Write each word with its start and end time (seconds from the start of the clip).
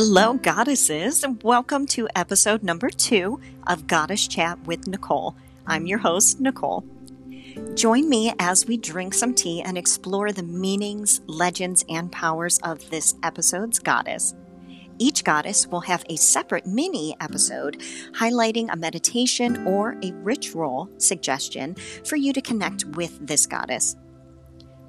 Hello, 0.00 0.34
goddesses, 0.34 1.24
and 1.24 1.42
welcome 1.42 1.84
to 1.86 2.08
episode 2.14 2.62
number 2.62 2.88
two 2.88 3.40
of 3.66 3.88
Goddess 3.88 4.28
Chat 4.28 4.64
with 4.64 4.86
Nicole. 4.86 5.34
I'm 5.66 5.88
your 5.88 5.98
host, 5.98 6.38
Nicole. 6.38 6.84
Join 7.74 8.08
me 8.08 8.32
as 8.38 8.64
we 8.64 8.76
drink 8.76 9.12
some 9.12 9.34
tea 9.34 9.60
and 9.60 9.76
explore 9.76 10.30
the 10.30 10.44
meanings, 10.44 11.20
legends, 11.26 11.84
and 11.88 12.12
powers 12.12 12.60
of 12.60 12.88
this 12.90 13.16
episode's 13.24 13.80
goddess. 13.80 14.36
Each 15.00 15.24
goddess 15.24 15.66
will 15.66 15.80
have 15.80 16.04
a 16.08 16.14
separate 16.14 16.64
mini 16.64 17.16
episode 17.20 17.80
highlighting 18.12 18.72
a 18.72 18.76
meditation 18.76 19.66
or 19.66 19.96
a 20.04 20.12
ritual 20.22 20.88
suggestion 20.98 21.74
for 22.04 22.14
you 22.14 22.32
to 22.34 22.40
connect 22.40 22.84
with 22.84 23.18
this 23.26 23.46
goddess. 23.46 23.96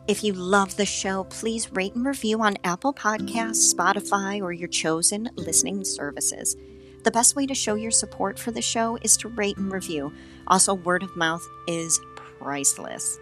If 0.10 0.24
you 0.24 0.34
love 0.34 0.76
the 0.76 0.88
show, 0.88 1.26
please 1.26 1.72
rate 1.72 1.94
and 1.94 2.04
review 2.04 2.42
on 2.42 2.58
Apple 2.64 2.96
Podcasts, 2.96 3.72
Spotify, 3.72 4.42
or 4.42 4.52
your 4.52 4.68
chosen 4.68 5.30
listening 5.36 5.86
services. 5.86 6.58
The 7.04 7.12
best 7.12 7.36
way 7.36 7.46
to 7.46 7.54
show 7.54 7.76
your 7.76 7.92
support 7.92 8.40
for 8.40 8.50
the 8.50 8.60
show 8.60 8.98
is 9.04 9.16
to 9.18 9.28
rate 9.28 9.58
and 9.58 9.72
review. 9.72 10.12
Also, 10.48 10.74
word 10.74 11.04
of 11.04 11.16
mouth 11.16 11.48
is 11.68 12.02
priceless. 12.16 13.20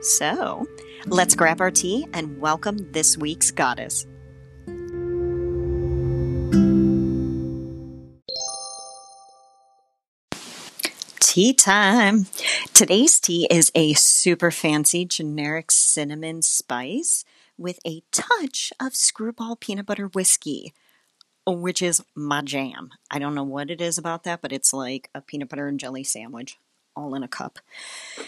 So, 0.00 0.66
let's 1.04 1.34
grab 1.34 1.60
our 1.60 1.70
tea 1.70 2.06
and 2.14 2.40
welcome 2.40 2.90
this 2.92 3.18
week's 3.18 3.50
goddess. 3.50 4.06
Tea 11.28 11.52
time. 11.52 12.24
Today's 12.72 13.20
tea 13.20 13.46
is 13.50 13.70
a 13.74 13.92
super 13.92 14.50
fancy 14.50 15.04
generic 15.04 15.70
cinnamon 15.70 16.40
spice 16.40 17.22
with 17.58 17.80
a 17.86 18.02
touch 18.10 18.72
of 18.80 18.94
Skrewball 18.94 19.60
peanut 19.60 19.84
butter 19.84 20.06
whiskey, 20.06 20.72
which 21.46 21.82
is 21.82 22.02
my 22.14 22.40
jam. 22.40 22.92
I 23.10 23.18
don't 23.18 23.34
know 23.34 23.44
what 23.44 23.70
it 23.70 23.82
is 23.82 23.98
about 23.98 24.24
that, 24.24 24.40
but 24.40 24.54
it's 24.54 24.72
like 24.72 25.10
a 25.14 25.20
peanut 25.20 25.50
butter 25.50 25.68
and 25.68 25.78
jelly 25.78 26.02
sandwich 26.02 26.56
all 26.96 27.14
in 27.14 27.22
a 27.22 27.28
cup. 27.28 27.58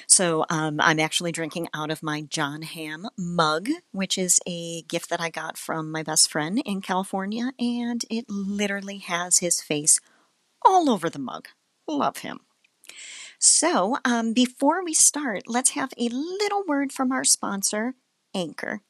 So 0.06 0.44
um, 0.50 0.78
I'm 0.78 1.00
actually 1.00 1.32
drinking 1.32 1.68
out 1.72 1.90
of 1.90 2.02
my 2.02 2.20
Jon 2.20 2.60
Hamm 2.60 3.08
mug, 3.16 3.70
which 3.92 4.18
is 4.18 4.40
a 4.46 4.82
gift 4.82 5.08
that 5.08 5.22
I 5.22 5.30
got 5.30 5.56
from 5.56 5.90
my 5.90 6.02
best 6.02 6.30
friend 6.30 6.62
in 6.66 6.82
California, 6.82 7.52
and 7.58 8.04
it 8.10 8.26
literally 8.28 8.98
has 8.98 9.38
his 9.38 9.62
face 9.62 10.00
all 10.62 10.90
over 10.90 11.08
the 11.08 11.18
mug. 11.18 11.48
Love 11.88 12.18
him. 12.18 12.40
So, 13.42 13.96
um, 14.04 14.34
before 14.34 14.84
we 14.84 14.92
start, 14.92 15.44
let's 15.46 15.70
have 15.70 15.94
a 15.96 16.10
little 16.10 16.62
word 16.68 16.92
from 16.92 17.10
our 17.10 17.24
sponsor, 17.24 17.94
Anchor. 18.34 18.82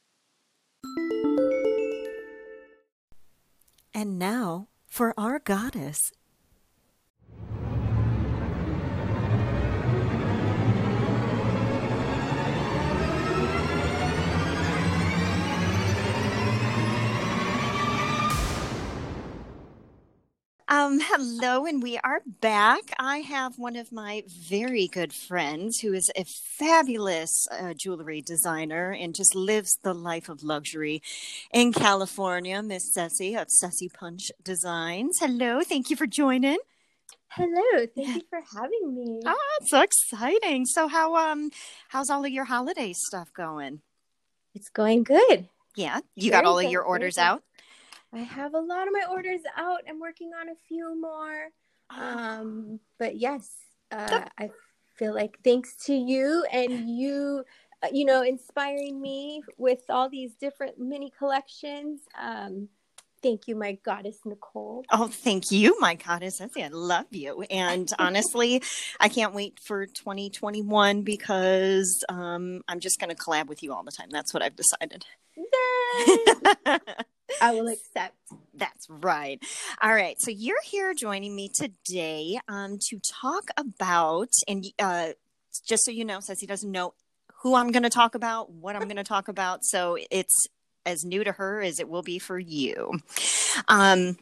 And 3.95 4.19
now 4.19 4.67
for 4.89 5.15
our 5.17 5.39
goddess. 5.39 6.11
Um, 20.73 21.01
hello, 21.03 21.67
and 21.67 21.83
we 21.83 21.99
are 21.99 22.23
back. 22.25 22.95
I 22.97 23.19
have 23.19 23.59
one 23.59 23.75
of 23.75 23.91
my 23.91 24.23
very 24.29 24.87
good 24.87 25.13
friends 25.13 25.81
who 25.81 25.93
is 25.93 26.13
a 26.15 26.23
fabulous 26.23 27.49
uh, 27.51 27.75
jewelry 27.75 28.23
designer 28.23 28.93
and 28.93 29.13
just 29.13 29.35
lives 29.35 29.81
the 29.83 29.93
life 29.93 30.29
of 30.29 30.45
luxury 30.45 31.03
in 31.53 31.73
California, 31.73 32.63
Miss 32.63 32.95
Ceci 32.95 33.35
of 33.35 33.51
Ceci 33.51 33.89
Punch 33.89 34.31
Designs. 34.45 35.19
Hello, 35.19 35.61
thank 35.63 35.91
you 35.91 35.97
for 35.97 36.07
joining. 36.07 36.59
Hello, 37.31 37.87
thank 37.97 38.15
you 38.15 38.23
for 38.31 38.41
having 38.55 38.95
me. 38.95 39.23
Oh, 39.27 39.59
it's 39.61 39.71
so 39.71 39.81
exciting. 39.81 40.67
So, 40.67 40.87
how 40.87 41.17
um, 41.17 41.51
how's 41.89 42.11
all 42.11 42.25
of 42.25 42.31
your 42.31 42.45
holiday 42.45 42.93
stuff 42.93 43.33
going? 43.33 43.81
It's 44.55 44.69
going 44.69 45.03
good. 45.03 45.49
Yeah, 45.75 45.99
you 46.15 46.31
Very 46.31 46.43
got 46.43 46.49
all 46.49 46.59
good. 46.61 46.67
of 46.67 46.73
your 46.73 46.83
orders 46.83 47.19
out. 47.19 47.43
I 48.13 48.19
have 48.19 48.55
a 48.55 48.59
lot 48.59 48.87
of 48.87 48.93
my 48.93 49.05
orders 49.11 49.41
out. 49.57 49.81
I'm 49.89 50.01
working 50.01 50.33
on 50.41 50.49
a 50.49 50.55
few 50.69 51.01
more. 51.01 51.49
Um, 51.91 52.81
but 52.99 53.17
yes, 53.17 53.51
uh, 53.91 54.25
I 54.39 54.51
feel 54.97 55.15
like 55.15 55.39
thanks 55.45 55.77
to 55.87 55.95
you 55.95 56.45
and 56.53 56.89
you, 56.89 57.45
uh, 57.83 57.89
you 57.93 58.05
know, 58.05 58.23
inspiring 58.23 59.01
me 59.01 59.43
with 59.59 59.83
all 59.89 60.09
these 60.09 60.35
different 60.35 60.79
mini 60.79 61.13
collections. 61.17 62.01
Um, 62.21 62.69
Thank 63.23 63.49
you, 63.49 63.55
my 63.55 63.73
goddess 63.85 64.19
Nicole. 64.25 64.85
Oh, 64.91 65.09
thank 65.09 65.51
you, 65.51 65.79
my 65.79 65.95
goddess. 65.95 66.41
I 66.41 66.69
love 66.69 67.07
you. 67.11 67.43
And 67.51 67.91
honestly, 67.99 68.63
I 68.99 69.09
can't 69.09 69.35
wait 69.35 69.61
for 69.61 69.87
2021 69.87 71.03
because 71.03 72.03
um, 72.09 72.63
I'm 72.67 72.81
just 72.81 72.99
going 72.99 73.15
to 73.15 73.17
collab 73.17 73.49
with 73.49 73.63
you 73.63 73.75
all 73.75 73.85
the 73.85 73.93
time. 73.93 74.09
That's 74.11 74.33
what 74.33 74.43
I've 74.43 74.57
decided. 74.57 75.05
I 77.41 77.53
will 77.53 77.69
accept. 77.69 78.17
That's 78.55 78.89
right. 78.89 79.43
All 79.81 79.93
right. 79.93 80.17
So 80.21 80.31
you're 80.31 80.63
here 80.65 80.95
joining 80.95 81.35
me 81.35 81.51
today 81.53 82.39
um, 82.49 82.79
to 82.89 82.99
talk 83.01 83.45
about, 83.57 84.31
and 84.49 84.67
uh, 84.79 85.11
just 85.67 85.85
so 85.85 85.91
you 85.91 86.05
know, 86.05 86.21
Ceci 86.21 86.47
doesn't 86.47 86.71
know 86.71 86.95
who 87.43 87.55
I'm 87.55 87.73
going 87.73 87.83
to 87.85 87.91
talk 87.91 88.15
about, 88.15 88.51
what 88.51 88.77
I'm 88.77 88.83
going 88.83 88.97
to 88.97 89.05
talk 89.05 89.29
about. 89.29 89.65
So 89.65 89.97
it's 90.11 90.47
as 90.85 91.05
new 91.05 91.25
to 91.25 91.33
her 91.33 91.61
as 91.61 91.81
it 91.81 91.89
will 91.89 92.03
be 92.03 92.19
for 92.19 92.39
you. 92.39 93.01
Um, 93.69 94.19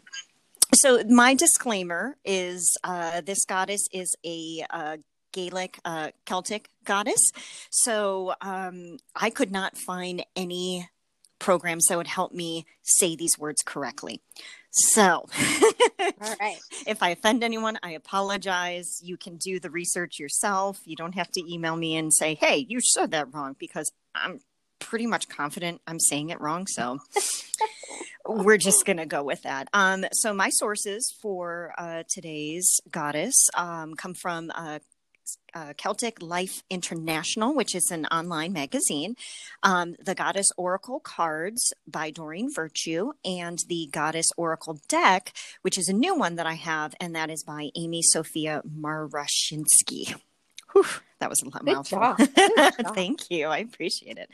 so 0.74 1.02
my 1.04 1.34
disclaimer 1.34 2.16
is 2.24 2.76
uh, 2.84 3.22
this 3.22 3.44
goddess 3.44 3.86
is 3.92 4.14
a 4.24 4.64
uh, 4.70 4.96
Gaelic 5.32 5.78
uh, 5.84 6.10
Celtic 6.26 6.68
goddess. 6.84 7.32
So 7.70 8.34
um, 8.40 8.98
I 9.14 9.30
could 9.30 9.50
not 9.50 9.76
find 9.76 10.24
any 10.36 10.88
programs 11.38 11.86
that 11.86 11.96
would 11.96 12.06
help 12.06 12.32
me 12.32 12.66
say 12.82 13.16
these 13.16 13.38
words 13.38 13.62
correctly. 13.64 14.20
So, 14.70 15.26
all 16.00 16.36
right. 16.40 16.58
If 16.86 17.02
I 17.02 17.10
offend 17.10 17.42
anyone, 17.42 17.78
I 17.82 17.92
apologize. 17.92 19.00
You 19.02 19.16
can 19.16 19.36
do 19.36 19.58
the 19.58 19.70
research 19.70 20.18
yourself. 20.18 20.78
You 20.84 20.96
don't 20.96 21.14
have 21.14 21.30
to 21.32 21.52
email 21.52 21.76
me 21.76 21.96
and 21.96 22.12
say, 22.12 22.34
"Hey, 22.34 22.66
you 22.68 22.80
said 22.80 23.10
that 23.10 23.32
wrong," 23.34 23.56
because 23.58 23.90
I'm 24.14 24.40
pretty 24.78 25.06
much 25.06 25.28
confident 25.28 25.80
I'm 25.86 26.00
saying 26.00 26.30
it 26.30 26.40
wrong. 26.40 26.66
So. 26.66 26.98
we're 28.28 28.58
just 28.58 28.84
going 28.84 28.98
to 28.98 29.06
go 29.06 29.22
with 29.22 29.42
that. 29.42 29.68
Um, 29.72 30.04
so, 30.12 30.34
my 30.34 30.50
sources 30.50 31.14
for 31.22 31.72
uh, 31.78 32.02
today's 32.08 32.80
goddess 32.90 33.48
um, 33.56 33.94
come 33.94 34.12
from 34.12 34.52
uh, 34.54 34.80
uh, 35.54 35.72
Celtic 35.76 36.22
Life 36.22 36.62
International, 36.70 37.54
which 37.54 37.74
is 37.74 37.90
an 37.90 38.06
online 38.06 38.52
magazine, 38.52 39.16
um, 39.62 39.96
the 40.02 40.14
Goddess 40.14 40.50
Oracle 40.56 41.00
Cards 41.00 41.72
by 41.86 42.10
Doreen 42.10 42.48
Virtue, 42.54 43.12
and 43.24 43.58
the 43.68 43.88
Goddess 43.92 44.28
Oracle 44.36 44.80
Deck, 44.88 45.32
which 45.62 45.78
is 45.78 45.88
a 45.88 45.92
new 45.92 46.14
one 46.14 46.36
that 46.36 46.46
I 46.46 46.54
have, 46.54 46.94
and 47.00 47.14
that 47.14 47.30
is 47.30 47.42
by 47.42 47.70
Amy 47.76 48.02
Sophia 48.02 48.62
Marashinsky. 48.64 50.14
Whew, 50.72 50.84
that 51.18 51.30
was 51.30 51.42
a 51.42 51.48
lot 51.48 51.64
mouthful. 51.64 52.14
Thank 52.94 53.30
you. 53.30 53.46
I 53.46 53.58
appreciate 53.58 54.18
it. 54.18 54.30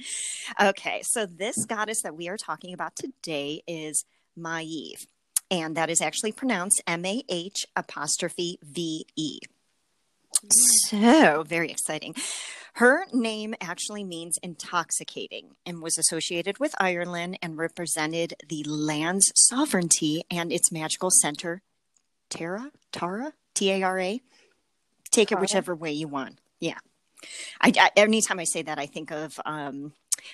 Okay, 0.61 1.03
so 1.05 1.27
this 1.27 1.65
goddess 1.65 2.03
that 2.03 2.17
we 2.17 2.29
are 2.29 2.37
talking 2.37 2.75
about 2.75 2.97
today 2.97 3.63
is 3.67 4.05
Maeve, 4.37 5.07
and 5.51 5.77
that 5.77 5.91
is 5.91 6.01
actually 6.01 6.33
pronounced 6.33 6.83
M 6.87 7.05
A 7.07 7.23
H 7.29 7.67
apostrophe 7.77 8.59
V 8.63 9.07
E. 9.17 9.39
So 10.51 11.45
very 11.47 11.71
exciting. 11.71 12.15
Her 12.75 13.07
name 13.13 13.55
actually 13.61 14.03
means 14.03 14.37
intoxicating 14.43 15.51
and 15.65 15.81
was 15.81 15.97
associated 15.97 16.59
with 16.59 16.75
Ireland 16.79 17.39
and 17.41 17.57
represented 17.57 18.35
the 18.49 18.65
land's 18.65 19.31
sovereignty 19.37 20.25
and 20.31 20.53
its 20.53 20.73
magical 20.73 21.11
center, 21.11 21.63
Tara, 22.31 22.73
Tara, 22.91 23.33
T 23.55 23.71
A 23.71 23.83
R 23.85 24.01
A. 24.01 24.21
Take 25.13 25.31
it 25.31 25.39
whichever 25.39 25.75
way 25.75 25.93
you 25.93 26.09
want. 26.09 26.41
Yeah. 26.59 26.79
I, 27.61 27.73
I, 27.79 27.91
anytime 27.97 28.41
I 28.41 28.45
say 28.45 28.63
that, 28.63 28.79
I 28.79 28.87
think 28.87 29.13
of 29.13 29.39
um, 29.47 29.93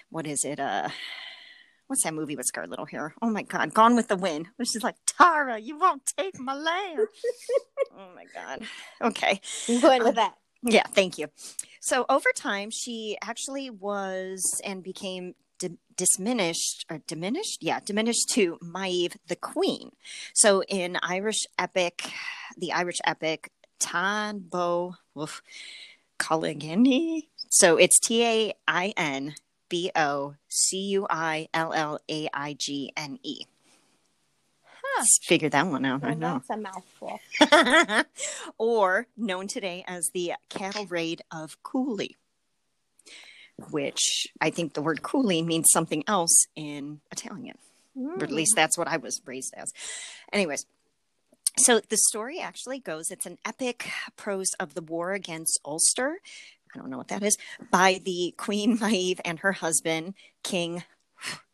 what 0.09 0.27
is 0.27 0.43
it? 0.45 0.59
Uh, 0.59 0.89
what's 1.91 2.05
that 2.05 2.15
movie 2.15 2.37
with 2.37 2.47
Scarlett 2.47 2.79
O'Hara? 2.79 3.13
Oh 3.21 3.29
my 3.29 3.43
God, 3.43 3.75
Gone 3.75 3.97
with 3.97 4.07
the 4.07 4.17
Wind. 4.17 4.47
Which 4.57 4.77
is 4.77 4.85
like 4.85 4.95
Tara, 5.07 5.59
you 5.59 5.77
won't 5.77 6.07
take 6.17 6.39
my 6.39 6.55
land. 6.55 7.09
oh 7.99 8.09
my 8.15 8.25
God. 8.33 8.63
Okay, 9.03 9.41
going 9.81 10.05
with 10.05 10.11
um, 10.11 10.15
that. 10.15 10.35
Yeah, 10.63 10.85
thank 10.93 11.19
you. 11.19 11.27
So 11.81 12.07
over 12.09 12.29
time, 12.37 12.71
she 12.71 13.19
actually 13.21 13.71
was 13.71 14.61
and 14.65 14.85
became 14.85 15.35
di- 15.59 15.79
diminished 15.97 16.87
or 16.89 17.01
diminished, 17.09 17.59
yeah, 17.61 17.81
diminished 17.81 18.29
to 18.35 18.59
Maeve 18.63 19.17
the 19.27 19.37
Queen. 19.37 19.91
So 20.33 20.63
in 20.69 20.97
Irish 21.03 21.41
epic, 21.59 22.09
the 22.57 22.71
Irish 22.73 22.99
epic 23.05 23.51
Tan 23.81 24.45
Bo 24.49 24.95
Culligany. 26.21 27.23
So 27.49 27.77
it's 27.79 27.99
T 27.99 28.25
A 28.25 28.53
I 28.69 28.93
N 28.97 29.35
B 29.71 29.91
O 29.97 30.35
C 30.49 30.77
U 30.91 31.07
I 31.09 31.49
L 31.55 31.73
L 31.73 31.99
A 32.11 32.29
I 32.35 32.55
G 32.59 32.93
N 32.97 33.19
E. 33.23 33.47
Figure 35.23 35.49
that 35.49 35.67
one 35.67 35.85
out. 35.87 36.05
I 36.05 36.15
know. 36.15 36.43
That's 36.47 36.51
a 36.51 36.57
mouthful. 36.59 37.21
or 38.59 39.07
known 39.17 39.49
today 39.49 39.85
as 39.87 40.11
the 40.13 40.33
cattle 40.51 40.85
raid 40.87 41.23
of 41.33 41.63
Cooley, 41.63 42.17
which 43.71 44.27
I 44.41 44.51
think 44.51 44.75
the 44.75 44.83
word 44.83 45.03
Cooley 45.03 45.43
means 45.43 45.71
something 45.73 46.05
else 46.07 46.47
in 46.55 47.01
Italian, 47.11 47.57
or 47.97 48.23
at 48.23 48.31
least 48.31 48.53
hmm. 48.55 48.61
that's 48.61 48.77
what 48.77 48.89
I 48.89 48.99
was 48.99 49.23
raised 49.25 49.55
as. 49.57 49.73
Anyways, 50.33 50.67
so 51.57 51.81
the 51.81 51.97
story 51.97 52.41
actually 52.41 52.79
goes 52.79 53.11
it's 53.11 53.27
an 53.27 53.39
epic 53.47 53.89
prose 54.17 54.51
of 54.59 54.75
the 54.75 54.83
war 54.83 55.13
against 55.13 55.61
Ulster. 55.65 56.19
I 56.75 56.79
don't 56.79 56.91
know 56.91 56.99
what 56.99 57.09
that 57.09 57.23
is, 57.23 57.37
by 57.71 58.01
the 58.05 58.35
Queen 58.37 58.79
Maeve 58.81 59.21
and 59.25 59.41
her 59.41 59.53
husband, 59.53 60.15
King. 60.43 60.85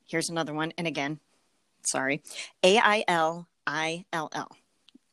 Here's 0.06 0.28
another 0.28 0.54
one. 0.54 0.72
And 0.78 0.86
again, 0.86 1.20
sorry, 1.82 2.22
A 2.62 2.78
I 2.78 3.04
L 3.08 3.48
I 3.66 4.04
L 4.12 4.28
L. 4.32 4.50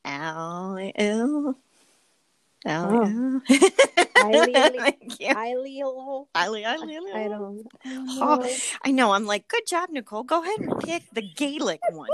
Al 0.06 0.78
L. 0.96 1.56
Al. 2.66 2.92
Ailill. 4.24 4.78
Thank 4.80 5.20
you. 5.20 5.28
Ailill. 5.28 6.28
Ali, 6.36 6.66
Ali, 6.66 6.98
I 7.14 7.28
don't. 7.28 7.68
Oh. 7.86 8.50
I 8.84 8.92
know. 8.92 9.12
I'm 9.12 9.26
like, 9.26 9.48
good 9.48 9.66
job, 9.68 9.90
Nicole. 9.90 10.24
Go 10.24 10.42
ahead 10.42 10.60
and 10.60 10.80
pick 10.80 11.04
the 11.12 11.22
Gaelic 11.22 11.82
one. 11.92 12.10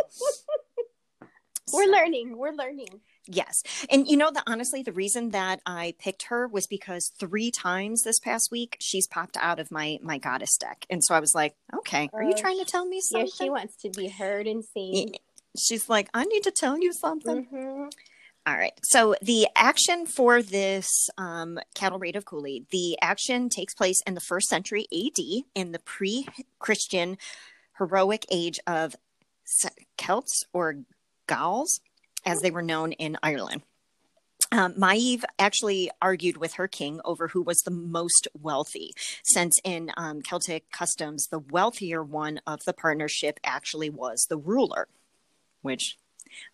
We're 1.73 1.91
learning. 1.91 2.37
We're 2.37 2.51
learning. 2.53 3.01
Yes. 3.27 3.61
And 3.91 4.07
you 4.07 4.17
know, 4.17 4.31
the 4.31 4.41
honestly, 4.47 4.81
the 4.81 4.91
reason 4.91 5.29
that 5.31 5.61
I 5.65 5.93
picked 5.99 6.23
her 6.23 6.47
was 6.47 6.65
because 6.67 7.11
three 7.19 7.51
times 7.51 8.01
this 8.03 8.19
past 8.19 8.49
week 8.51 8.77
she's 8.79 9.07
popped 9.07 9.37
out 9.39 9.59
of 9.59 9.69
my 9.71 9.99
my 10.01 10.17
goddess 10.17 10.57
deck. 10.57 10.85
And 10.89 11.03
so 11.03 11.13
I 11.13 11.19
was 11.19 11.33
like, 11.35 11.55
okay, 11.77 12.09
are 12.13 12.23
you 12.23 12.33
Oh, 12.35 12.41
trying 12.41 12.57
to 12.59 12.65
tell 12.65 12.85
me 12.85 13.01
something? 13.01 13.27
Yeah, 13.27 13.45
she 13.45 13.49
wants 13.49 13.75
to 13.83 13.89
be 13.89 14.07
heard 14.09 14.47
and 14.47 14.63
seen. 14.65 15.13
She's 15.57 15.89
like, 15.89 16.09
I 16.13 16.25
need 16.25 16.43
to 16.43 16.51
tell 16.51 16.77
you 16.79 16.91
something. 16.93 17.45
Mhm. 17.51 17.91
All 18.47 18.55
right. 18.55 18.73
So 18.83 19.15
the 19.21 19.47
action 19.55 20.07
for 20.07 20.41
this 20.41 20.87
um, 21.19 21.59
cattle 21.75 21.99
raid 21.99 22.15
of 22.15 22.25
Cooley, 22.25 22.65
the 22.71 22.97
action 23.01 23.49
takes 23.49 23.75
place 23.75 24.01
in 24.07 24.15
the 24.15 24.21
first 24.21 24.47
century 24.47 24.87
AD 24.91 25.23
in 25.53 25.71
the 25.71 25.79
pre-Christian 25.79 27.17
heroic 27.77 28.25
age 28.31 28.59
of 28.65 28.95
Celts 29.97 30.43
or 30.53 30.77
Gauls, 31.29 31.79
as 32.25 32.41
they 32.41 32.51
were 32.51 32.61
known 32.61 32.91
in 32.93 33.17
Ireland. 33.23 33.61
Um, 34.51 34.73
Maeve 34.77 35.23
actually 35.37 35.91
argued 36.01 36.37
with 36.37 36.53
her 36.53 36.67
king 36.67 36.99
over 37.05 37.27
who 37.27 37.43
was 37.43 37.59
the 37.59 37.71
most 37.71 38.27
wealthy, 38.33 38.93
since 39.23 39.59
in 39.63 39.91
um, 39.95 40.21
Celtic 40.23 40.71
customs, 40.71 41.27
the 41.27 41.37
wealthier 41.39 42.03
one 42.03 42.41
of 42.47 42.59
the 42.65 42.73
partnership 42.73 43.39
actually 43.43 43.91
was 43.91 44.25
the 44.27 44.37
ruler, 44.37 44.87
which 45.61 45.97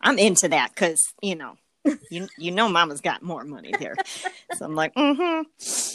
I'm 0.02 0.20
into 0.20 0.50
that 0.50 0.72
because, 0.76 1.02
you 1.22 1.36
know, 1.36 1.56
you, 2.12 2.28
you 2.38 2.52
know, 2.52 2.68
mama's 2.68 3.00
got 3.00 3.22
more 3.22 3.46
money 3.46 3.74
there. 3.80 3.96
so 4.56 4.66
I'm 4.66 4.76
like, 4.76 4.94
mm-hmm, 4.96 5.44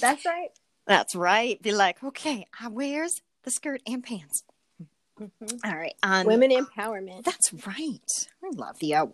That's 0.01 0.25
right. 0.25 0.51
that's 0.87 1.15
right. 1.15 1.61
Be 1.61 1.73
like, 1.73 2.03
okay, 2.03 2.47
I 2.59 2.69
wears 2.69 3.21
the 3.43 3.51
skirt 3.51 3.83
and 3.87 4.03
pants. 4.03 4.43
Mhm. 5.21 5.61
All 5.65 5.77
right. 5.77 5.95
Um, 6.03 6.27
Women 6.27 6.51
empowerment. 6.51 7.25
that's 7.25 7.53
right. 7.67 8.01
I 8.43 8.49
love 8.55 8.77
you. 8.81 9.13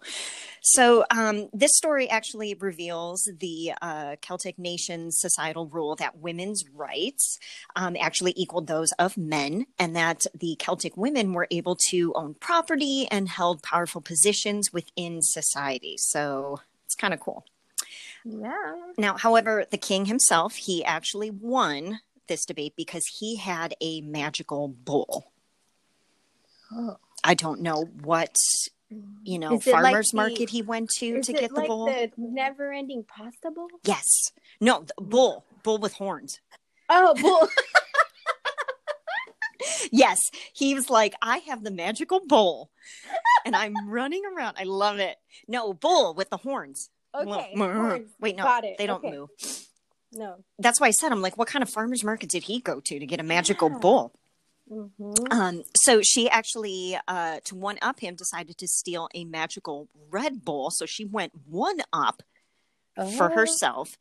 So, 0.62 1.04
um, 1.10 1.48
this 1.52 1.76
story 1.76 2.08
actually 2.08 2.54
reveals 2.54 3.28
the 3.40 3.72
uh, 3.82 4.16
Celtic 4.22 4.56
nation's 4.58 5.18
societal 5.20 5.66
rule 5.66 5.96
that 5.96 6.18
women's 6.18 6.64
rights 6.72 7.38
um, 7.74 7.96
actually 8.00 8.34
equaled 8.36 8.68
those 8.68 8.92
of 8.92 9.16
men, 9.16 9.66
and 9.78 9.96
that 9.96 10.26
the 10.32 10.54
Celtic 10.60 10.96
women 10.96 11.32
were 11.32 11.48
able 11.50 11.76
to 11.90 12.12
own 12.14 12.34
property 12.34 13.08
and 13.10 13.28
held 13.28 13.62
powerful 13.62 14.00
positions 14.00 14.72
within 14.72 15.22
society. 15.22 15.96
So, 15.98 16.60
it's 16.84 16.94
kind 16.94 17.14
of 17.14 17.18
cool. 17.20 17.44
Yeah. 18.24 18.74
Now, 18.96 19.16
however, 19.16 19.66
the 19.68 19.76
king 19.78 20.06
himself, 20.06 20.54
he 20.54 20.84
actually 20.84 21.30
won 21.30 22.00
this 22.28 22.44
debate 22.44 22.74
because 22.76 23.06
he 23.18 23.36
had 23.36 23.74
a 23.80 24.00
magical 24.02 24.68
bull. 24.68 25.32
Oh. 26.72 26.96
I 27.24 27.34
don't 27.34 27.60
know 27.60 27.84
what 28.02 28.36
you 29.24 29.38
know 29.38 29.54
it 29.54 29.66
like 29.66 29.74
farmers 29.74 30.10
the- 30.10 30.16
market 30.16 30.50
he 30.50 30.62
went 30.62 30.90
to 30.98 31.20
to 31.22 31.32
get 31.32 31.50
the 31.50 31.60
like 31.60 31.66
bull. 31.66 31.86
the 31.86 32.10
never-ending 32.16 33.04
pasta 33.04 33.50
bowl? 33.50 33.68
Yes, 33.84 34.06
no, 34.60 34.84
the 34.86 34.94
bull, 35.02 35.44
bull 35.64 35.78
with 35.78 35.94
horns. 35.94 36.40
Oh, 36.88 37.14
bull. 37.20 37.48
Yes, 39.90 40.18
he 40.52 40.74
was 40.74 40.90
like, 40.90 41.14
I 41.22 41.38
have 41.38 41.64
the 41.64 41.70
magical 41.70 42.20
bull, 42.26 42.70
and 43.44 43.56
I'm 43.56 43.88
running 43.88 44.22
around. 44.26 44.56
I 44.58 44.64
love 44.64 44.98
it. 44.98 45.16
No, 45.48 45.72
bull 45.72 46.12
with 46.14 46.28
the 46.28 46.36
horns. 46.36 46.90
Okay. 47.14 47.52
Well. 47.56 48.00
Wait, 48.20 48.36
no, 48.36 48.60
they 48.78 48.86
don't 48.86 49.02
Okay. 49.04 49.16
move. 49.16 49.30
No. 50.12 50.36
That's 50.58 50.80
why 50.80 50.88
I 50.88 50.90
said 50.90 51.10
I'm 51.12 51.22
like, 51.22 51.38
what 51.38 51.48
kind 51.48 51.62
of 51.62 51.70
farmers 51.70 52.04
market 52.04 52.28
did 52.28 52.44
he 52.44 52.60
go 52.60 52.80
to 52.80 52.98
to 52.98 53.06
get 53.06 53.18
a 53.20 53.22
magical 53.22 53.70
Yeah. 53.70 53.78
bull? 53.78 54.12
Mhm. 54.70 55.32
Um, 55.32 55.62
so 55.76 56.02
she 56.02 56.28
actually, 56.28 56.98
uh, 57.06 57.40
to 57.44 57.54
one 57.54 57.78
up 57.82 58.00
him, 58.00 58.16
decided 58.16 58.58
to 58.58 58.66
steal 58.68 59.08
a 59.14 59.24
magical 59.24 59.88
red 60.10 60.44
bull. 60.44 60.70
So 60.70 60.86
she 60.86 61.04
went 61.04 61.32
one 61.46 61.82
up 61.92 62.22
for 63.16 63.30
Oh. 63.30 63.34
herself. 63.34 63.96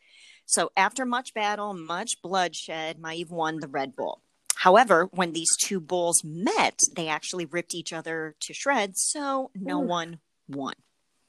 So 0.46 0.72
after 0.78 1.06
much 1.06 1.34
battle, 1.34 1.74
much 1.74 2.22
bloodshed, 2.22 3.00
Maeve 3.00 3.32
won 3.32 3.60
the 3.60 3.68
Red 3.68 3.96
Bull. 3.96 4.22
However, 4.58 5.06
when 5.12 5.34
these 5.34 5.50
two 5.60 5.80
bulls 5.80 6.24
met, 6.24 6.80
they 6.96 7.08
actually 7.08 7.46
ripped 7.46 7.76
each 7.76 7.92
other 7.92 8.36
to 8.40 8.54
shreds. 8.54 9.02
So 9.04 9.52
no 9.54 9.78
Ooh. 9.82 9.86
one 9.88 10.20
won. 10.48 10.76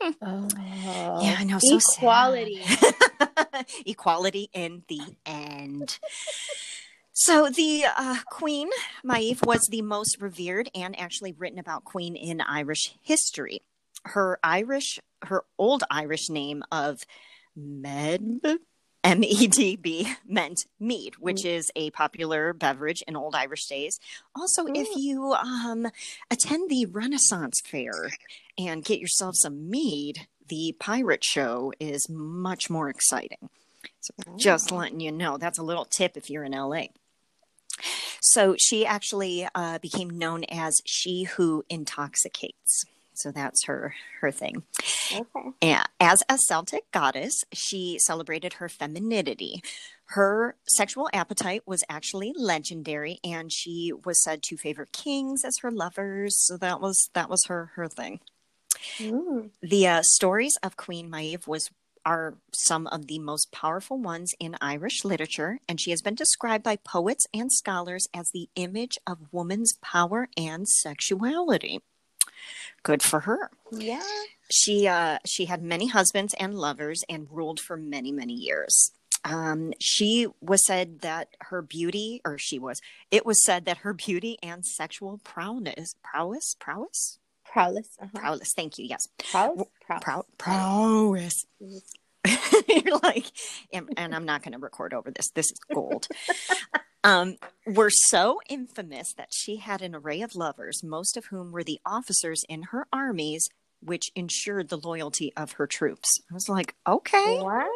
Oh. 0.01 0.49
Yeah, 0.61 1.37
I 1.39 1.45
know. 1.45 1.59
So. 1.61 1.79
Equality. 1.79 2.63
Equality 3.87 4.51
in 4.53 4.85
the 4.89 5.17
end. 5.25 5.99
So 7.19 7.49
the 7.49 7.87
uh, 7.97 8.17
Queen 8.27 8.69
Maeve 9.03 9.41
was 9.43 9.67
the 9.71 9.81
most 9.81 10.19
revered 10.21 10.69
and 10.75 10.99
actually 11.01 11.33
written 11.33 11.59
about 11.59 11.83
queen 11.83 12.15
in 12.15 12.43
Irish 12.43 12.95
history. 13.01 13.63
Her 14.05 14.39
Irish, 14.45 15.01
her 15.23 15.45
old 15.59 15.83
Irish 15.91 16.29
name 16.29 16.63
of 16.71 17.07
Med, 17.57 18.43
M 19.03 19.25
E 19.25 19.47
D 19.47 19.77
B, 19.77 20.13
meant 20.29 20.67
mead, 20.79 21.15
which 21.19 21.47
is 21.47 21.71
a 21.75 21.89
popular 21.93 22.53
beverage 22.53 23.03
in 23.09 23.17
old 23.17 23.35
Irish 23.35 23.65
days. 23.67 23.99
Also, 24.39 24.67
if 24.67 24.87
Mm. 24.89 24.97
you 24.99 25.33
um, 25.33 25.87
attend 26.31 26.69
the 26.69 26.85
Renaissance 26.85 27.63
Fair 27.65 28.11
and 28.59 28.85
get 28.85 29.01
yourself 29.01 29.37
some 29.37 29.71
mead, 29.71 30.27
the 30.49 30.77
pirate 30.79 31.25
show 31.25 31.73
is 31.81 32.11
much 32.11 32.69
more 32.69 32.91
exciting. 32.91 33.49
So 34.03 34.13
just 34.37 34.71
Oh. 34.71 34.77
letting 34.77 35.01
you 35.01 35.13
know, 35.13 35.39
that's 35.39 35.59
a 35.59 35.63
little 35.63 35.87
tip 35.87 36.19
if 36.19 36.29
you're 36.29 36.45
in 36.45 36.53
LA. 36.53 36.89
So 38.21 38.57
she 38.59 38.87
actually 38.87 39.49
uh, 39.55 39.79
became 39.79 40.11
known 40.11 40.45
as 40.45 40.81
she 40.85 41.25
who 41.25 41.65
intoxicates. 41.69 42.85
So 43.15 43.31
that's 43.31 43.65
her 43.65 43.95
her 44.21 44.31
thing. 44.31 44.65
Okay. 45.11 45.51
And 45.63 45.89
as 45.99 46.23
a 46.29 46.37
Celtic 46.39 46.91
goddess, 46.93 47.45
she 47.53 47.99
celebrated 47.99 48.55
her 48.55 48.69
femininity. 48.69 49.63
Her 50.11 50.57
sexual 50.69 51.09
appetite 51.13 51.63
was 51.67 51.83
actually 51.89 52.33
legendary, 52.37 53.19
and 53.25 53.51
she 53.51 53.93
was 54.05 54.23
said 54.23 54.43
to 54.45 54.57
favor 54.57 54.87
kings 54.93 55.45
as 55.45 55.59
her 55.63 55.71
lovers. 55.71 56.37
So 56.47 56.57
that 56.59 56.81
was 56.81 57.09
that 57.15 57.31
was 57.31 57.45
her 57.47 57.73
her 57.75 57.89
thing. 57.89 58.21
Mm. 58.99 59.51
The 59.63 59.87
uh, 59.87 60.03
stories 60.03 60.57
of 60.63 60.77
Queen 60.77 61.11
Maeve 61.11 61.49
was 61.49 61.71
are 62.07 62.35
some 62.55 62.87
of 62.87 63.09
the 63.09 63.19
most 63.19 63.51
powerful 63.53 63.99
ones 63.99 64.33
in 64.39 64.57
Irish 64.61 65.05
literature, 65.05 65.59
and 65.69 65.81
she 65.81 65.91
has 65.91 66.01
been 66.01 66.15
described 66.15 66.65
by 66.65 66.77
poets 66.77 67.27
and 67.35 67.53
scholars 67.53 68.07
as 68.15 68.31
the 68.31 68.49
image 68.55 68.97
of 69.07 69.33
woman's 69.33 69.75
power 69.83 70.29
and 70.37 70.67
sexuality. 70.69 71.83
Good 72.85 73.03
for 73.03 73.21
her. 73.21 73.51
Yeah. 73.73 74.03
She 74.51 74.87
uh, 74.87 75.19
she 75.27 75.47
had 75.47 75.63
many 75.63 75.89
husbands 75.89 76.35
and 76.39 76.55
lovers 76.55 77.03
and 77.09 77.27
ruled 77.31 77.59
for 77.59 77.77
many 77.77 78.13
many 78.13 78.35
years. 78.35 78.93
Um, 79.25 79.73
she 79.81 80.29
was 80.41 80.65
said 80.65 81.01
that 81.01 81.31
her 81.41 81.61
beauty, 81.61 82.21
or 82.25 82.39
she 82.39 82.61
was, 82.61 82.81
it 83.11 83.27
was 83.27 83.43
said 83.45 83.65
that 83.65 83.79
her 83.79 83.93
beauty 83.93 84.39
and 84.41 84.65
sexual 84.65 85.19
prowess, 85.25 85.97
prowess, 86.05 86.55
prowess, 86.61 87.19
Prowess. 87.57 87.89
Uh-huh. 88.01 88.11
prowess. 88.21 88.53
Thank 88.55 88.79
you. 88.79 88.85
Yes, 88.87 89.09
Prowess. 89.31 89.67
Prowess. 89.81 90.03
Prow- 90.05 90.27
prowess. 90.37 91.45
You're 92.69 92.99
like, 93.03 93.25
and, 93.73 93.89
and 93.97 94.15
I'm 94.15 94.25
not 94.27 94.43
going 94.43 94.53
to 94.53 94.59
record 94.59 94.93
over 94.93 95.11
this. 95.11 95.31
This 95.35 95.47
is 95.47 95.59
gold. 95.73 96.07
um, 97.05 97.37
were 97.67 97.91
so 97.91 98.41
infamous 98.49 99.15
that 99.15 99.29
she 99.33 99.57
had 99.57 99.81
an 99.81 99.95
array 99.95 100.21
of 100.23 100.35
lovers, 100.35 100.83
most 100.85 101.17
of 101.17 101.27
whom 101.27 101.53
were 101.53 101.65
the 101.65 101.81
officers 101.87 102.43
in 102.49 102.65
her 102.73 102.87
armies, 102.93 103.49
which 103.81 104.11
ensured 104.17 104.69
the 104.69 104.77
loyalty 104.79 105.33
of 105.37 105.53
her 105.53 105.67
troops. 105.67 106.09
I 106.31 106.35
was 106.35 106.49
like, 106.49 106.75
okay, 106.87 107.39
Wow. 107.41 107.67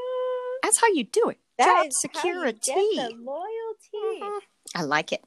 that's 0.63 0.81
how 0.81 0.89
you 0.89 1.05
do 1.05 1.29
it. 1.31 1.39
That 1.59 1.67
Job 1.67 1.87
is 1.87 2.05
how 2.13 2.29
you 2.29 2.53
security. 2.59 3.17
loyalty. 3.25 4.43
I 4.75 4.83
like 4.83 5.13
it. 5.13 5.23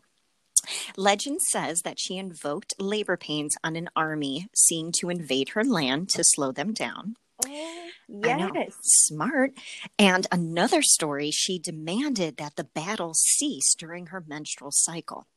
Legend 0.98 1.42
says 1.42 1.82
that 1.82 2.00
she 2.00 2.18
invoked 2.18 2.74
labor 2.80 3.18
pains 3.18 3.56
on 3.64 3.76
an 3.76 3.90
army 3.96 4.48
seeking 4.56 4.92
to 5.00 5.10
invade 5.10 5.50
her 5.50 5.64
land 5.64 6.10
to 6.10 6.24
slow 6.24 6.52
them 6.52 6.74
down. 6.74 7.16
Oh, 7.46 7.90
yes. 8.08 8.74
Smart. 8.82 9.52
And 10.00 10.28
another 10.32 10.82
story, 10.82 11.32
she 11.32 11.60
demanded 11.60 12.38
that 12.38 12.56
the 12.56 12.64
battle 12.64 13.14
cease 13.14 13.76
during 13.76 14.08
her 14.08 14.24
menstrual 14.26 14.72
cycle. 14.72 15.28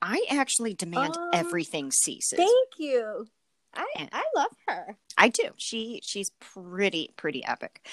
I 0.00 0.24
actually 0.30 0.74
demand 0.74 1.14
Oh, 1.18 1.30
everything 1.32 1.90
ceases. 1.90 2.38
Thank 2.38 2.68
you. 2.78 3.26
I 3.74 4.08
I 4.12 4.24
love 4.34 4.52
her. 4.66 4.96
I 5.16 5.28
do. 5.28 5.50
She 5.56 6.00
she's 6.04 6.30
pretty 6.40 7.10
pretty 7.16 7.44
epic. 7.44 7.86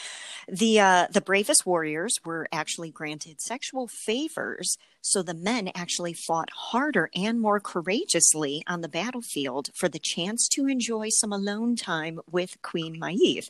The 0.48 0.80
uh 0.80 1.08
the 1.12 1.22
bravest 1.22 1.66
warriors 1.66 2.16
were 2.24 2.48
actually 2.52 2.92
granted 2.92 3.42
sexual 3.42 3.88
favors, 3.88 4.78
so 5.02 5.22
the 5.22 5.34
men 5.34 5.72
actually 5.76 6.14
fought 6.14 6.50
harder 6.72 7.10
and 7.16 7.40
more 7.42 7.60
courageously 7.60 8.64
on 8.68 8.82
the 8.82 8.90
battlefield 8.90 9.70
for 9.76 9.90
the 9.90 10.00
chance 10.00 10.48
to 10.50 10.68
enjoy 10.68 11.10
some 11.10 11.34
alone 11.34 11.76
time 11.76 12.20
with 12.30 12.62
Queen 12.62 12.98
Maeve. 13.00 13.50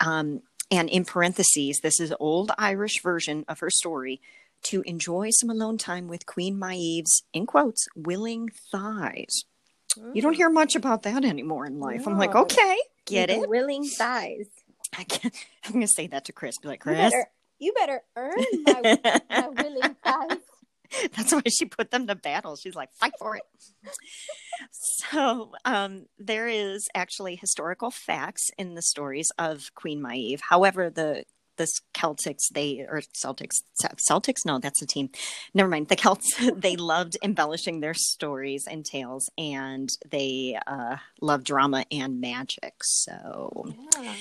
Um 0.00 0.42
and 0.70 0.90
in 0.90 1.04
parentheses, 1.04 1.80
this 1.80 1.98
is 1.98 2.12
old 2.20 2.50
Irish 2.58 3.02
version 3.02 3.44
of 3.48 3.60
her 3.60 3.70
story. 3.70 4.20
To 4.64 4.82
enjoy 4.82 5.30
some 5.30 5.50
alone 5.50 5.78
time 5.78 6.08
with 6.08 6.26
Queen 6.26 6.58
Maeve's, 6.58 7.22
in 7.32 7.46
quotes, 7.46 7.86
willing 7.94 8.50
thighs. 8.72 9.44
You 10.14 10.22
don't 10.22 10.34
hear 10.34 10.50
much 10.50 10.76
about 10.76 11.02
that 11.04 11.24
anymore 11.24 11.66
in 11.66 11.78
life. 11.80 12.06
I'm 12.06 12.18
like, 12.18 12.34
okay, 12.34 12.76
get 13.06 13.28
With 13.30 13.44
it. 13.44 13.48
Willing 13.48 13.84
thighs. 13.84 14.46
I 14.96 15.04
can't, 15.04 15.34
I'm 15.64 15.80
to 15.80 15.88
say 15.88 16.06
that 16.08 16.24
to 16.26 16.32
Chris. 16.32 16.58
Be 16.58 16.68
like, 16.68 16.80
You 16.84 16.92
Chris. 16.92 17.12
better, 17.12 17.26
you 17.58 17.72
better 17.74 18.02
earn 18.16 18.34
my, 18.64 19.20
my 19.30 19.48
willing 19.48 19.96
thighs. 20.04 20.38
That's 21.14 21.32
why 21.34 21.42
she 21.48 21.66
put 21.66 21.90
them 21.90 22.06
to 22.06 22.14
battle. 22.14 22.56
She's 22.56 22.74
like, 22.74 22.92
fight 22.94 23.12
for 23.18 23.36
it. 23.36 23.42
so 24.70 25.52
um, 25.64 26.06
there 26.18 26.48
is 26.48 26.88
actually 26.94 27.36
historical 27.36 27.90
facts 27.90 28.50
in 28.56 28.74
the 28.74 28.80
stories 28.82 29.30
of 29.38 29.70
Queen 29.74 30.00
Maeve. 30.00 30.40
However, 30.48 30.88
the 30.88 31.24
the 31.58 31.68
Celtics, 31.94 32.48
they 32.52 32.80
or 32.88 33.02
Celtics, 33.14 33.56
Celtics, 34.10 34.46
no, 34.46 34.58
that's 34.58 34.80
a 34.80 34.86
team. 34.86 35.10
Never 35.52 35.68
mind. 35.68 35.88
The 35.88 35.96
Celts, 35.96 36.34
they 36.56 36.76
loved 36.76 37.18
embellishing 37.22 37.80
their 37.80 37.94
stories 37.94 38.66
and 38.66 38.84
tales, 38.84 39.28
and 39.36 39.90
they 40.10 40.58
uh, 40.66 40.96
love 41.20 41.44
drama 41.44 41.84
and 41.92 42.20
magic. 42.20 42.74
So 42.82 43.74
Yeah. 43.94 44.14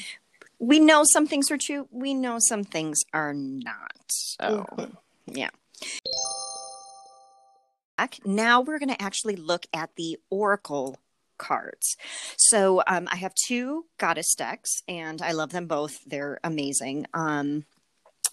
we 0.60 0.80
know 0.80 1.04
some 1.06 1.26
things 1.28 1.50
are 1.52 1.58
true. 1.58 1.88
We 1.92 2.14
know 2.14 2.38
some 2.40 2.64
things 2.66 3.00
are 3.14 3.34
not. 3.34 3.94
So, 4.10 4.66
Mhm. 4.78 4.98
yeah. 5.28 5.50
Now 8.26 8.62
we're 8.62 8.80
going 8.80 8.90
to 8.94 9.02
actually 9.02 9.36
look 9.36 9.66
at 9.74 9.96
the 9.96 10.18
oracle 10.30 10.98
cards. 11.38 11.96
So 12.38 12.84
um, 12.88 13.08
I 13.12 13.18
have 13.18 13.34
two 13.36 13.86
goddess 13.98 14.34
decks, 14.36 14.84
and 14.88 15.22
I 15.22 15.32
love 15.32 15.52
them 15.52 15.68
both. 15.68 15.98
They're 16.06 16.40
amazing. 16.44 17.08
Um, 17.14 17.66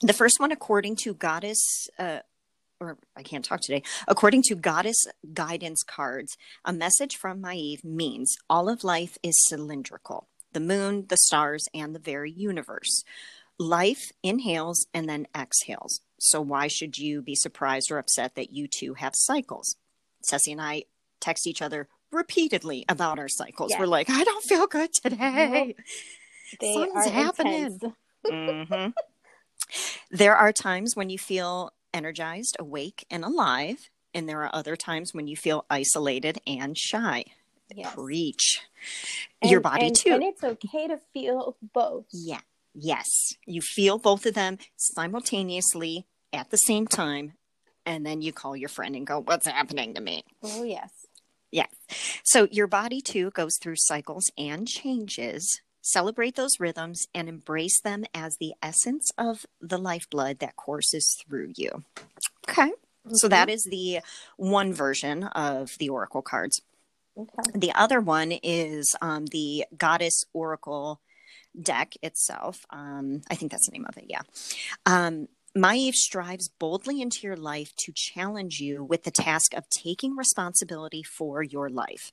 the 0.00 0.12
first 0.12 0.40
one, 0.40 0.52
according 0.52 0.96
to 0.96 1.14
goddess. 1.14 1.88
Uh, 1.98 2.20
or 2.80 2.98
I 3.16 3.22
can't 3.22 3.44
talk 3.44 3.60
today. 3.60 3.82
According 4.08 4.42
to 4.48 4.56
Goddess 4.56 5.06
Guidance 5.32 5.82
cards, 5.84 6.36
a 6.64 6.72
message 6.72 7.16
from 7.16 7.40
Maeve 7.40 7.84
means 7.84 8.36
all 8.50 8.68
of 8.68 8.82
life 8.82 9.16
is 9.22 9.34
cylindrical 9.48 10.26
the 10.54 10.60
moon, 10.60 11.06
the 11.08 11.16
stars, 11.16 11.66
and 11.74 11.94
the 11.94 12.00
very 12.00 12.30
universe. 12.30 13.04
Life 13.58 14.12
inhales 14.22 14.86
and 14.94 15.08
then 15.08 15.26
exhales. 15.36 16.00
So, 16.18 16.40
why 16.40 16.68
should 16.68 16.96
you 16.96 17.20
be 17.20 17.34
surprised 17.34 17.90
or 17.90 17.98
upset 17.98 18.34
that 18.34 18.52
you 18.52 18.66
two 18.66 18.94
have 18.94 19.12
cycles? 19.14 19.76
Ceci 20.22 20.52
and 20.52 20.60
I 20.60 20.84
text 21.20 21.46
each 21.46 21.60
other 21.60 21.88
repeatedly 22.14 22.84
about 22.88 23.18
our 23.18 23.28
cycles. 23.28 23.70
Yes. 23.70 23.80
We're 23.80 23.86
like, 23.86 24.08
I 24.10 24.24
don't 24.24 24.44
feel 24.44 24.66
good 24.66 24.90
today. 24.94 25.74
They 26.60 26.72
Something's 26.74 27.06
are 27.06 27.10
happening. 27.10 27.64
intense. 27.64 27.82
Mhm. 28.26 28.92
There 30.10 30.36
are 30.36 30.52
times 30.52 30.94
when 30.94 31.10
you 31.10 31.18
feel 31.18 31.72
energized, 31.92 32.56
awake, 32.60 33.04
and 33.10 33.24
alive. 33.24 33.90
And 34.12 34.28
there 34.28 34.42
are 34.42 34.50
other 34.54 34.76
times 34.76 35.12
when 35.12 35.26
you 35.26 35.36
feel 35.36 35.64
isolated 35.68 36.38
and 36.46 36.78
shy. 36.78 37.24
Yes. 37.74 37.92
Preach. 37.94 38.60
And- 39.42 39.50
Your 39.50 39.60
body, 39.60 39.86
and- 39.88 39.96
too. 39.96 40.12
And 40.14 40.22
it's 40.22 40.44
okay 40.44 40.86
to 40.86 40.98
feel 41.12 41.56
both. 41.72 42.04
Yeah. 42.12 42.40
Yes. 42.74 43.34
You 43.46 43.60
feel 43.62 43.98
both 43.98 44.26
of 44.26 44.34
them 44.34 44.58
simultaneously 44.76 46.06
at 46.32 46.50
the 46.50 46.56
same 46.58 46.86
time. 46.86 47.34
And 47.86 48.04
then 48.06 48.22
you 48.22 48.32
call 48.32 48.56
your 48.56 48.68
friend 48.68 48.94
and 48.96 49.06
go, 49.06 49.20
What's 49.20 49.46
happening 49.46 49.94
to 49.94 50.00
me? 50.00 50.22
Oh, 50.42 50.62
yes. 50.62 51.03
So 52.22 52.48
your 52.50 52.66
body 52.66 53.00
too 53.00 53.30
goes 53.30 53.58
through 53.58 53.76
cycles 53.76 54.30
and 54.36 54.66
changes. 54.66 55.60
Celebrate 55.82 56.34
those 56.34 56.58
rhythms 56.58 57.06
and 57.14 57.28
embrace 57.28 57.80
them 57.80 58.04
as 58.14 58.36
the 58.38 58.54
essence 58.62 59.10
of 59.18 59.44
the 59.60 59.78
lifeblood 59.78 60.38
that 60.38 60.56
courses 60.56 61.16
through 61.26 61.52
you. 61.56 61.84
Okay. 62.48 62.72
So 63.12 63.26
Mhm. 63.26 63.30
that 63.30 63.50
is 63.50 63.64
the 63.64 64.00
one 64.36 64.72
version 64.72 65.24
of 65.24 65.76
the 65.78 65.90
oracle 65.90 66.22
cards. 66.22 66.62
Okay. 67.16 67.42
The 67.54 67.72
other 67.72 68.00
one 68.00 68.32
is 68.42 68.96
um, 69.00 69.26
the 69.26 69.66
Goddess 69.76 70.24
Oracle 70.32 71.00
deck 71.60 71.94
itself. 72.02 72.64
Um, 72.70 73.22
I 73.30 73.36
think 73.36 73.52
that's 73.52 73.66
the 73.66 73.72
name 73.72 73.86
of 73.88 73.96
it. 73.96 74.06
Yeah. 74.08 74.22
Um, 74.86 75.28
Maeve 75.54 75.94
strives 75.94 76.48
boldly 76.48 77.00
into 77.00 77.20
your 77.22 77.36
life 77.36 77.74
to 77.76 77.92
challenge 77.94 78.58
you 78.58 78.82
with 78.82 79.04
the 79.04 79.12
task 79.12 79.54
of 79.54 79.68
taking 79.70 80.16
responsibility 80.16 81.02
for 81.02 81.44
your 81.44 81.68
life. 81.68 82.10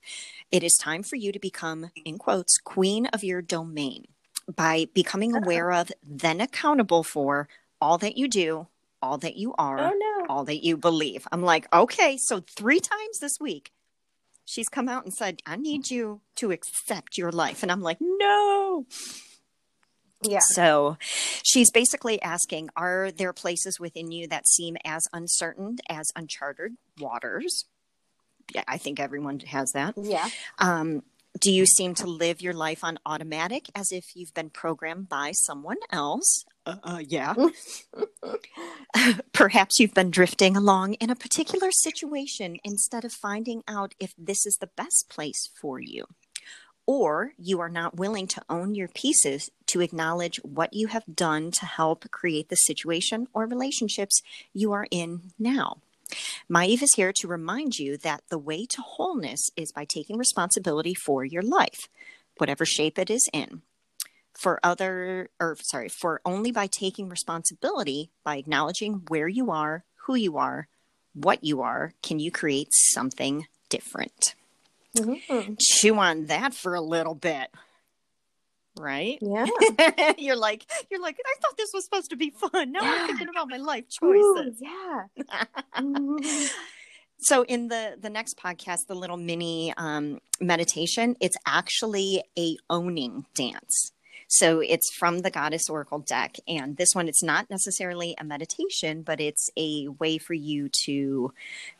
It 0.52 0.62
is 0.62 0.76
time 0.80 1.02
for 1.02 1.16
you 1.16 1.32
to 1.32 1.40
become, 1.40 1.90
in 2.04 2.18
quotes, 2.18 2.58
queen 2.58 3.06
of 3.06 3.24
your 3.24 3.42
domain 3.42 4.06
by 4.54 4.86
becoming 4.94 5.34
uh-huh. 5.34 5.44
aware 5.44 5.72
of, 5.72 5.90
then 6.08 6.40
accountable 6.40 7.02
for 7.02 7.48
all 7.80 7.98
that 7.98 8.16
you 8.16 8.28
do, 8.28 8.68
all 9.00 9.18
that 9.18 9.36
you 9.36 9.54
are, 9.58 9.80
Oh, 9.80 9.92
no. 9.98 10.26
all 10.28 10.44
that 10.44 10.64
you 10.64 10.76
believe. 10.76 11.26
I'm 11.32 11.42
like, 11.42 11.66
okay, 11.74 12.16
so 12.16 12.44
three 12.48 12.78
times 12.78 13.18
this 13.18 13.40
week, 13.40 13.72
she's 14.44 14.68
come 14.68 14.88
out 14.88 15.04
and 15.04 15.12
said, 15.12 15.42
I 15.44 15.56
need 15.56 15.90
you 15.90 16.20
to 16.36 16.52
accept 16.52 17.18
your 17.18 17.32
life. 17.32 17.64
And 17.64 17.72
I'm 17.72 17.82
like, 17.82 17.98
no. 18.00 18.86
Yeah. 20.22 20.40
So 20.40 20.96
she's 21.42 21.70
basically 21.70 22.20
asking, 22.22 22.70
are 22.76 23.10
there 23.10 23.32
places 23.32 23.78
within 23.80 24.10
you 24.10 24.28
that 24.28 24.48
seem 24.48 24.76
as 24.84 25.06
uncertain 25.12 25.78
as 25.88 26.10
uncharted 26.16 26.76
waters? 26.98 27.66
Yeah, 28.54 28.64
I 28.68 28.78
think 28.78 29.00
everyone 29.00 29.40
has 29.40 29.70
that. 29.72 29.94
Yeah. 29.96 30.28
Um, 30.58 31.02
do 31.40 31.50
you 31.50 31.64
seem 31.66 31.94
to 31.94 32.06
live 32.06 32.42
your 32.42 32.52
life 32.52 32.84
on 32.84 32.98
automatic 33.06 33.66
as 33.74 33.90
if 33.90 34.14
you've 34.14 34.34
been 34.34 34.50
programmed 34.50 35.08
by 35.08 35.32
someone 35.32 35.78
else? 35.90 36.44
Uh, 36.66 36.76
uh, 36.82 37.02
yeah. 37.06 37.34
Perhaps 39.32 39.80
you've 39.80 39.94
been 39.94 40.10
drifting 40.10 40.56
along 40.56 40.94
in 40.94 41.10
a 41.10 41.16
particular 41.16 41.70
situation 41.72 42.58
instead 42.62 43.04
of 43.04 43.12
finding 43.12 43.62
out 43.66 43.94
if 43.98 44.14
this 44.18 44.46
is 44.46 44.58
the 44.60 44.70
best 44.76 45.06
place 45.08 45.48
for 45.60 45.80
you. 45.80 46.04
Or 46.86 47.32
you 47.38 47.60
are 47.60 47.68
not 47.68 47.96
willing 47.96 48.26
to 48.28 48.42
own 48.50 48.74
your 48.74 48.88
pieces 48.88 49.50
to 49.72 49.80
acknowledge 49.80 50.36
what 50.42 50.72
you 50.72 50.88
have 50.88 51.04
done 51.14 51.50
to 51.50 51.66
help 51.66 52.10
create 52.10 52.48
the 52.48 52.56
situation 52.56 53.26
or 53.32 53.46
relationships 53.46 54.20
you 54.52 54.72
are 54.72 54.86
in 54.90 55.32
now. 55.38 55.78
Maeve 56.48 56.82
is 56.82 56.94
here 56.94 57.12
to 57.16 57.28
remind 57.28 57.78
you 57.78 57.96
that 57.96 58.22
the 58.28 58.38
way 58.38 58.66
to 58.66 58.82
wholeness 58.82 59.50
is 59.56 59.72
by 59.72 59.84
taking 59.84 60.18
responsibility 60.18 60.94
for 60.94 61.24
your 61.24 61.42
life, 61.42 61.88
whatever 62.36 62.66
shape 62.66 62.98
it 62.98 63.08
is 63.08 63.26
in. 63.32 63.62
For 64.34 64.60
other, 64.62 65.30
or 65.40 65.56
sorry, 65.62 65.88
for 65.88 66.20
only 66.24 66.52
by 66.52 66.66
taking 66.66 67.08
responsibility, 67.08 68.10
by 68.24 68.36
acknowledging 68.36 69.02
where 69.08 69.28
you 69.28 69.50
are, 69.50 69.84
who 70.06 70.14
you 70.14 70.36
are, 70.36 70.68
what 71.14 71.44
you 71.44 71.60
are, 71.60 71.92
can 72.02 72.18
you 72.18 72.30
create 72.30 72.68
something 72.72 73.46
different. 73.68 74.34
Mhm. 74.96 75.58
Chew 75.58 75.98
on 75.98 76.26
that 76.26 76.54
for 76.54 76.74
a 76.74 76.80
little 76.80 77.14
bit. 77.14 77.50
Right? 78.78 79.18
Yeah. 79.20 79.46
you're 80.18 80.36
like, 80.36 80.64
you're 80.90 81.00
like, 81.00 81.18
I 81.24 81.34
thought 81.40 81.56
this 81.56 81.70
was 81.74 81.84
supposed 81.84 82.10
to 82.10 82.16
be 82.16 82.30
fun. 82.30 82.72
Now 82.72 82.80
I'm 82.82 83.06
thinking 83.06 83.28
about 83.28 83.48
my 83.50 83.58
life 83.58 83.84
Ooh, 84.02 84.34
choices. 84.34 84.60
yeah. 84.60 85.04
Mhm. 85.78 86.50
so 87.18 87.42
in 87.44 87.68
the 87.68 87.96
the 88.00 88.10
next 88.10 88.36
podcast 88.38 88.86
the 88.88 88.94
little 88.94 89.16
mini 89.16 89.72
um, 89.76 90.18
meditation 90.40 91.16
it's 91.20 91.36
actually 91.46 92.22
a 92.38 92.56
owning 92.68 93.24
dance 93.34 93.92
so 94.28 94.60
it's 94.60 94.92
from 94.94 95.20
the 95.20 95.30
goddess 95.30 95.68
oracle 95.70 95.98
deck 96.00 96.36
and 96.46 96.76
this 96.76 96.90
one 96.94 97.08
it's 97.08 97.22
not 97.22 97.48
necessarily 97.48 98.14
a 98.18 98.24
meditation 98.24 99.02
but 99.02 99.20
it's 99.20 99.48
a 99.56 99.88
way 100.00 100.18
for 100.18 100.34
you 100.34 100.68
to 100.84 101.32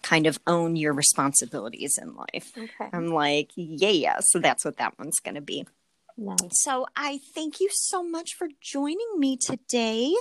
kind 0.02 0.26
of 0.26 0.38
own 0.46 0.74
your 0.76 0.92
responsibilities 0.94 1.98
in 2.00 2.14
life 2.14 2.52
Okay. 2.56 2.88
i'm 2.92 3.08
like 3.08 3.50
yeah, 3.56 3.88
yeah 3.90 4.16
so 4.20 4.38
that's 4.38 4.64
what 4.64 4.78
that 4.78 4.98
one's 4.98 5.20
going 5.20 5.34
to 5.34 5.40
be 5.42 5.66
Nice. 6.16 6.36
so 6.62 6.86
I 6.94 7.20
thank 7.34 7.60
you 7.60 7.68
so 7.70 8.02
much 8.02 8.34
for 8.34 8.48
joining 8.60 9.18
me 9.18 9.36
today 9.36 10.14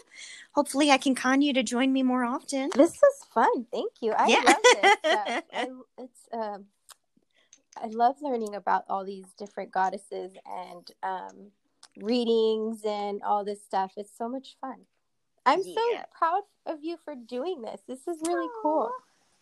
hopefully 0.53 0.91
I 0.91 0.97
can 0.97 1.15
con 1.15 1.41
you 1.41 1.53
to 1.53 1.63
join 1.63 1.91
me 1.91 2.03
more 2.03 2.23
often. 2.23 2.69
This 2.75 2.99
was 3.01 3.27
fun. 3.33 3.65
Thank 3.71 3.93
you. 4.01 4.13
I 4.13 4.27
yeah. 4.27 4.41
love 4.45 4.55
this. 4.63 4.95
Uh, 5.11 5.41
I, 5.53 5.67
it's 5.97 6.19
um, 6.31 6.65
I 7.77 7.87
love 7.87 8.15
learning 8.21 8.55
about 8.55 8.85
all 8.89 9.03
these 9.03 9.25
different 9.37 9.71
goddesses 9.71 10.31
and 10.45 10.89
um, 11.03 11.51
readings 11.97 12.83
and 12.85 13.21
all 13.23 13.43
this 13.43 13.63
stuff. 13.63 13.93
It's 13.97 14.15
so 14.17 14.29
much 14.29 14.55
fun. 14.61 14.85
I'm 15.45 15.61
yeah. 15.65 15.75
so 15.75 16.03
proud 16.17 16.41
of 16.65 16.83
you 16.83 16.97
for 17.03 17.15
doing 17.15 17.61
this. 17.61 17.81
This 17.87 18.07
is 18.07 18.21
really 18.25 18.47
Aww. 18.47 18.61
cool. 18.61 18.91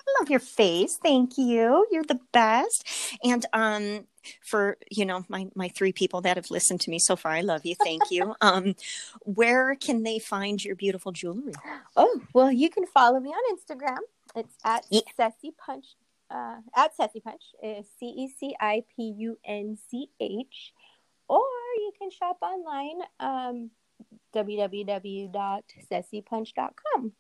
I 0.09 0.13
love 0.19 0.29
your 0.29 0.39
face. 0.39 0.97
Thank 0.97 1.37
you. 1.37 1.87
You're 1.91 2.03
the 2.03 2.19
best. 2.31 2.87
And 3.23 3.45
um 3.53 4.05
for, 4.41 4.77
you 4.91 5.05
know, 5.05 5.25
my 5.29 5.47
my 5.55 5.69
three 5.69 5.93
people 5.93 6.21
that 6.21 6.37
have 6.37 6.51
listened 6.51 6.81
to 6.81 6.91
me 6.91 6.99
so 6.99 7.15
far, 7.15 7.31
I 7.31 7.41
love 7.41 7.65
you. 7.65 7.75
Thank 7.75 8.11
you. 8.11 8.35
um 8.41 8.75
where 9.21 9.75
can 9.75 10.03
they 10.03 10.19
find 10.19 10.63
your 10.63 10.75
beautiful 10.75 11.11
jewelry? 11.11 11.53
Oh, 11.95 12.21
well, 12.33 12.51
you 12.51 12.69
can 12.69 12.85
follow 12.85 13.19
me 13.19 13.29
on 13.29 13.57
Instagram. 13.57 13.99
It's 14.35 14.55
at 14.63 14.85
yeah. 14.89 15.01
Ceci 15.17 15.53
Punch 15.57 15.85
uh, 16.29 16.57
at 16.75 16.95
Ceci 16.95 17.19
Punch, 17.19 17.41
C 17.61 18.05
E 18.05 18.29
C 18.39 18.55
I 18.59 18.83
P 18.95 19.11
U 19.17 19.37
N 19.45 19.77
C 19.89 20.09
H, 20.19 20.73
or 21.27 21.41
you 21.77 21.91
can 21.97 22.11
shop 22.11 22.37
online, 22.41 22.99
um, 23.19 23.71
www.cecipunch.com. 24.33 27.13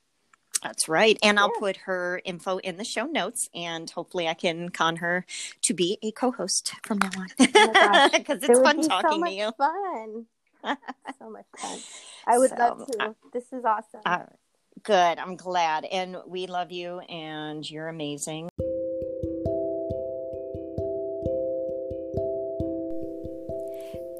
That's 0.61 0.89
right. 0.89 1.17
And 1.23 1.37
yeah. 1.37 1.43
I'll 1.43 1.51
put 1.51 1.77
her 1.77 2.21
info 2.25 2.57
in 2.57 2.77
the 2.77 2.83
show 2.83 3.05
notes 3.05 3.49
and 3.53 3.89
hopefully 3.89 4.27
I 4.27 4.33
can 4.33 4.69
con 4.69 4.97
her 4.97 5.25
to 5.63 5.73
be 5.73 5.97
a 6.01 6.11
co 6.11 6.31
host 6.31 6.73
from 6.83 6.99
now 6.99 7.11
on. 7.17 7.27
Because 7.37 7.49
oh 7.49 8.09
it's 8.43 8.59
fun 8.59 8.81
talking 8.81 9.19
so 9.19 9.25
to 9.25 9.31
you. 9.31 9.51
Fun. 9.57 10.25
so 11.19 11.29
much 11.29 11.45
fun. 11.57 11.79
I 12.27 12.37
would 12.37 12.49
so, 12.49 12.55
love 12.57 12.87
to. 12.87 13.03
Uh, 13.03 13.13
this 13.31 13.45
is 13.53 13.63
awesome. 13.63 14.01
Uh, 14.05 14.25
good. 14.83 15.19
I'm 15.19 15.35
glad. 15.35 15.85
And 15.85 16.17
we 16.27 16.47
love 16.47 16.71
you 16.71 16.99
and 16.99 17.69
you're 17.69 17.87
amazing. 17.87 18.49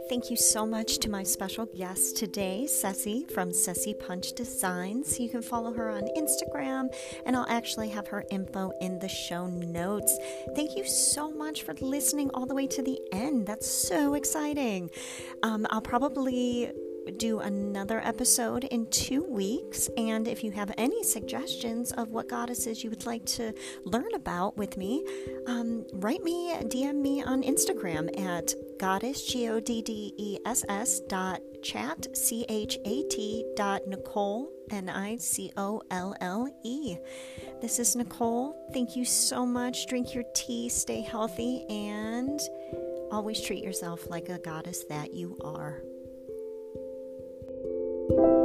Thank 0.09 0.31
you 0.31 0.37
so 0.37 0.65
much 0.65 0.97
to 0.99 1.09
my 1.09 1.21
special 1.21 1.67
guest 1.67 2.17
today, 2.17 2.65
Ceci 2.65 3.27
from 3.31 3.53
Ceci 3.53 3.93
Punch 3.93 4.33
Designs. 4.33 5.19
You 5.19 5.29
can 5.29 5.43
follow 5.43 5.71
her 5.71 5.87
on 5.87 6.07
Instagram, 6.17 6.91
and 7.27 7.37
I'll 7.37 7.45
actually 7.47 7.89
have 7.89 8.07
her 8.07 8.25
info 8.31 8.71
in 8.81 8.97
the 8.97 9.07
show 9.07 9.45
notes. 9.45 10.17
Thank 10.55 10.75
you 10.75 10.83
so 10.83 11.29
much 11.29 11.61
for 11.61 11.75
listening 11.75 12.31
all 12.33 12.47
the 12.47 12.55
way 12.55 12.65
to 12.65 12.81
the 12.81 12.99
end. 13.11 13.45
That's 13.45 13.69
so 13.69 14.15
exciting. 14.15 14.89
Um, 15.43 15.67
I'll 15.69 15.79
probably 15.79 16.71
do 17.11 17.39
another 17.39 17.99
episode 18.03 18.63
in 18.65 18.89
two 18.89 19.23
weeks. 19.23 19.89
And 19.97 20.27
if 20.27 20.43
you 20.43 20.51
have 20.51 20.71
any 20.77 21.03
suggestions 21.03 21.91
of 21.91 22.09
what 22.09 22.29
goddesses 22.29 22.83
you 22.83 22.89
would 22.89 23.05
like 23.05 23.25
to 23.25 23.53
learn 23.85 24.13
about 24.13 24.57
with 24.57 24.77
me, 24.77 25.03
um, 25.47 25.85
write 25.93 26.23
me, 26.23 26.53
DM 26.55 26.95
me 26.95 27.23
on 27.23 27.43
Instagram 27.43 28.19
at 28.19 28.53
goddess, 28.79 29.25
G 29.25 29.49
O 29.49 29.59
D 29.59 29.81
D 29.81 30.13
E 30.17 30.37
S 30.45 30.63
S 30.69 30.99
dot 31.01 31.41
chat, 31.63 32.07
C 32.15 32.45
H 32.49 32.77
A 32.85 33.03
T 33.09 33.45
dot 33.55 33.87
Nicole, 33.87 34.49
N 34.71 34.89
I 34.89 35.17
C 35.17 35.51
O 35.57 35.81
L 35.91 36.15
L 36.21 36.47
E. 36.63 36.97
This 37.61 37.79
is 37.79 37.95
Nicole. 37.95 38.55
Thank 38.73 38.95
you 38.95 39.05
so 39.05 39.45
much. 39.45 39.87
Drink 39.87 40.13
your 40.13 40.23
tea, 40.33 40.69
stay 40.69 41.01
healthy, 41.01 41.65
and 41.69 42.39
always 43.11 43.41
treat 43.41 43.63
yourself 43.63 44.09
like 44.09 44.29
a 44.29 44.39
goddess 44.39 44.85
that 44.85 45.13
you 45.13 45.37
are. 45.43 45.81
Thank 48.09 48.19
you 48.21 48.38